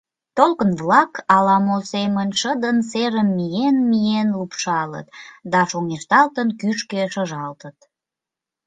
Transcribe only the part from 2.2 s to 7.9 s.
шыдын серым миен-миен лупшалыт да, шоҥешталтын, кӱшкӧ шыжалтыт.